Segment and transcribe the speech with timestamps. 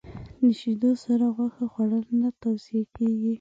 [0.41, 3.29] د شیدو سره غوښه خوړل نه توصیه کېږي.